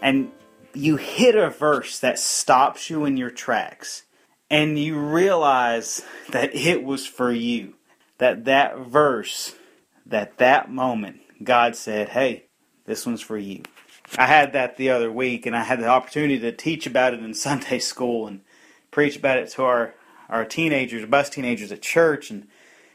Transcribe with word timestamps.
and 0.00 0.30
you 0.72 0.94
hit 0.94 1.34
a 1.34 1.50
verse 1.50 1.98
that 1.98 2.20
stops 2.20 2.88
you 2.88 3.04
in 3.04 3.16
your 3.16 3.30
tracks, 3.30 4.04
and 4.48 4.78
you 4.78 4.96
realize 4.96 6.00
that 6.30 6.54
it 6.54 6.84
was 6.84 7.08
for 7.08 7.32
you? 7.32 7.74
That 8.18 8.44
that 8.44 8.78
verse, 8.78 9.56
that 10.06 10.38
that 10.38 10.70
moment, 10.70 11.22
God 11.42 11.74
said, 11.74 12.10
hey, 12.10 12.44
this 12.84 13.04
one's 13.04 13.20
for 13.20 13.36
you. 13.36 13.64
I 14.18 14.26
had 14.26 14.52
that 14.52 14.76
the 14.76 14.90
other 14.90 15.10
week, 15.10 15.46
and 15.46 15.56
I 15.56 15.64
had 15.64 15.80
the 15.80 15.88
opportunity 15.88 16.38
to 16.40 16.52
teach 16.52 16.86
about 16.86 17.14
it 17.14 17.20
in 17.20 17.34
Sunday 17.34 17.78
school 17.78 18.26
and 18.26 18.40
preach 18.90 19.16
about 19.16 19.38
it 19.38 19.50
to 19.50 19.64
our 19.64 19.94
our 20.28 20.44
teenagers, 20.44 21.06
bus 21.06 21.30
teenagers 21.30 21.70
at 21.70 21.82
church, 21.82 22.30
and 22.30 22.48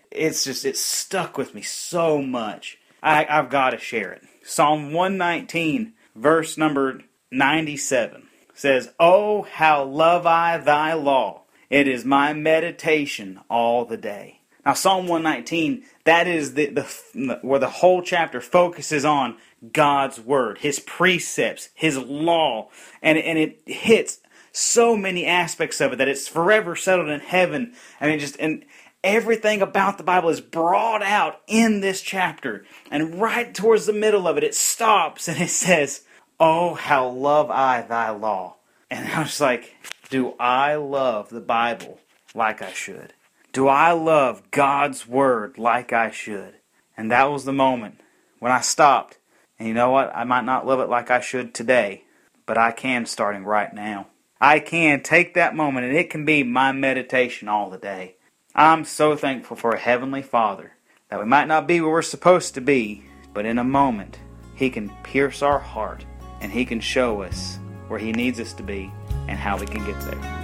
it's 0.10 0.44
just 0.44 0.66
it 0.66 0.76
stuck 0.76 1.38
with 1.38 1.56
me 1.56 1.62
so 1.62 2.22
much. 2.22 2.78
I, 3.02 3.26
I've 3.30 3.50
got 3.50 3.70
to 3.70 3.78
share 3.78 4.12
it. 4.12 4.24
Psalm 4.44 4.92
119, 4.92 5.94
verse 6.16 6.58
number 6.58 7.02
97 7.32 8.28
says, 8.54 8.92
"Oh, 9.00 9.44
how 9.44 9.84
love 9.84 10.26
I 10.26 10.58
thy 10.58 10.94
law! 10.94 11.44
It 11.70 11.88
is 11.88 12.04
my 12.04 12.34
meditation 12.34 13.40
all 13.50 13.86
the 13.86 13.98
day." 13.98 14.41
Now, 14.66 14.74
Psalm 14.74 15.08
119, 15.08 15.84
that 16.04 16.28
is 16.28 16.54
the, 16.54 16.68
the 16.68 17.40
where 17.42 17.60
the 17.60 17.70
whole 17.70 18.02
chapter 18.04 18.40
focuses 18.40 19.04
on 19.04 19.38
God's 19.74 20.20
word, 20.20 20.60
His 20.60 20.80
precepts, 20.80 21.70
His 21.74 21.98
law, 21.98 22.70
and 23.02 23.18
and 23.18 23.40
it 23.40 23.62
hits 23.66 24.20
so 24.52 24.96
many 24.96 25.26
aspects 25.26 25.82
of 25.82 25.94
it 25.94 25.98
that 25.98 26.08
it's 26.08 26.28
forever 26.28 26.76
settled 26.76 27.10
in 27.10 27.22
heaven. 27.22 27.74
I 28.00 28.08
mean, 28.08 28.20
just 28.20 28.36
and 28.40 28.66
everything 29.04 29.62
about 29.62 29.98
the 29.98 30.04
Bible 30.04 30.30
is 30.30 30.42
brought 30.42 31.02
out 31.02 31.42
in 31.48 31.82
this 31.82 32.02
chapter, 32.02 32.66
and 32.92 33.20
right 33.20 33.54
towards 33.54 33.88
the 33.88 33.94
middle 33.94 34.28
of 34.28 34.38
it, 34.38 34.44
it 34.44 34.56
stops 34.56 35.28
and 35.28 35.38
it 35.42 35.50
says, 35.50 36.02
"Oh, 36.40 36.76
how 36.76 37.08
love 37.10 37.50
I 37.50 37.82
Thy 37.82 38.12
law." 38.12 38.58
And 38.92 39.08
I 39.12 39.24
was 39.24 39.42
like, 39.42 39.76
"Do 40.10 40.34
I 40.40 40.76
love 40.76 41.30
the 41.30 41.42
Bible 41.42 42.00
like 42.36 42.62
I 42.62 42.72
should? 42.72 43.14
Do 43.52 43.68
I 43.68 43.92
love 43.92 44.50
God's 44.52 45.08
word 45.08 45.58
like 45.58 45.94
I 45.94 46.12
should?" 46.12 46.56
And 46.96 47.12
that 47.12 47.32
was 47.32 47.46
the 47.46 47.54
moment 47.54 48.02
when 48.40 48.52
I 48.52 48.62
stopped 48.62 49.18
and 49.62 49.68
you 49.68 49.76
know 49.76 49.92
what? 49.92 50.12
I 50.16 50.24
might 50.24 50.44
not 50.44 50.66
love 50.66 50.80
it 50.80 50.90
like 50.90 51.12
I 51.12 51.20
should 51.20 51.54
today, 51.54 52.06
but 52.48 52.58
I 52.58 52.72
can 52.72 53.06
starting 53.06 53.44
right 53.44 53.72
now. 53.72 54.08
I 54.42 54.60
can 54.60 55.04
take 55.04 55.36
that 55.36 55.56
moment 55.56 55.86
and 55.86 55.96
it 55.96 56.10
can 56.10 56.26
be 56.26 56.42
my 56.42 56.72
meditation 56.72 57.48
all 57.48 57.70
the 57.70 57.78
day. 57.78 58.16
I'm 58.56 58.86
so 58.86 59.16
thankful 59.16 59.56
for 59.56 59.74
a 59.74 59.80
Heavenly 59.80 60.24
Father 60.24 60.72
that 61.10 61.20
we 61.20 61.28
might 61.28 61.48
not 61.48 61.68
be 61.68 61.80
where 61.80 61.92
we're 61.92 62.02
supposed 62.02 62.56
to 62.56 62.62
be, 62.62 63.04
but 63.36 63.46
in 63.46 63.60
a 63.60 63.64
moment, 63.64 64.18
He 64.56 64.72
can 64.72 64.90
pierce 65.04 65.44
our 65.44 65.60
heart 65.60 66.06
and 66.40 66.52
He 66.52 66.66
can 66.66 66.80
show 66.80 67.22
us 67.22 67.60
where 67.88 68.00
He 68.00 68.14
needs 68.14 68.40
us 68.40 68.54
to 68.54 68.64
be 68.64 68.92
and 69.28 69.38
how 69.38 69.60
we 69.60 69.68
can 69.68 69.86
get 69.86 70.02
there. 70.02 70.41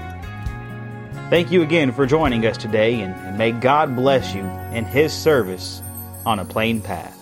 Thank 1.30 1.52
you 1.52 1.62
again 1.62 1.92
for 1.92 2.06
joining 2.06 2.46
us 2.46 2.56
today, 2.56 3.02
and, 3.02 3.38
may 3.38 3.52
God 3.52 3.98
bless 3.98 4.34
you 4.34 4.46
in 4.72 4.86
His 4.86 5.12
service 5.12 5.82
on 6.26 6.40
a 6.40 6.46
plain 6.46 6.80
path. 6.80 7.17